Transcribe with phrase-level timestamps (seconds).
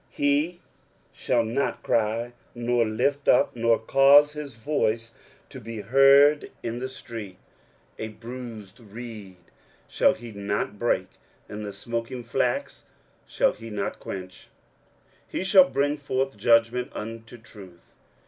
[0.17, 0.61] 23:042:002 He
[1.13, 5.13] shall not cry, nor lift up, nor cause his voice
[5.47, 7.37] to be heard in the street.
[7.99, 9.35] 23:042:003 A bruised reed
[9.87, 11.05] shall he not break,
[11.47, 12.85] and the smoking flax
[13.27, 14.47] shall he not quench:
[15.27, 17.93] he shall bring forth judgment unto truth.